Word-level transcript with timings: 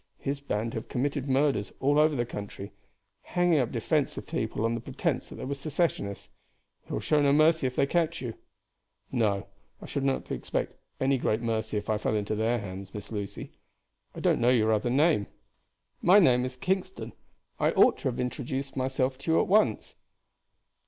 His 0.17 0.39
band 0.39 0.73
have 0.73 0.87
committed 0.89 1.29
murders 1.29 1.71
all 1.79 1.99
over 1.99 2.15
the 2.15 2.25
country, 2.25 2.71
hanging 3.21 3.59
up 3.59 3.71
defenseless 3.71 4.25
people 4.25 4.65
on 4.65 4.81
pretense 4.81 5.29
that 5.29 5.35
they 5.35 5.45
were 5.45 5.53
Secessionists. 5.53 6.27
They 6.87 6.93
will 6.93 7.01
show 7.01 7.17
you 7.17 7.23
no 7.25 7.33
mercy 7.33 7.67
if 7.67 7.75
they 7.75 7.85
catch 7.85 8.19
you." 8.19 8.33
"No. 9.11 9.45
I 9.79 9.85
should 9.85 10.03
not 10.03 10.31
expect 10.31 10.73
any 10.99 11.19
great 11.19 11.41
mercy 11.41 11.77
if 11.77 11.87
I 11.87 11.99
fell 11.99 12.15
into 12.15 12.33
their 12.33 12.57
hands, 12.57 12.95
Miss 12.95 13.11
Lucy. 13.11 13.51
I 14.15 14.21
don't 14.21 14.41
know 14.41 14.49
your 14.49 14.73
other 14.73 14.89
name." 14.89 15.27
"My 16.01 16.17
name 16.17 16.45
is 16.45 16.55
Kingston. 16.57 17.13
I 17.59 17.69
ought 17.73 17.99
to 17.99 18.07
have 18.07 18.19
introduced 18.19 18.75
myself 18.75 19.19
to 19.19 19.31
you 19.31 19.39
at 19.39 19.45
once." 19.47 19.93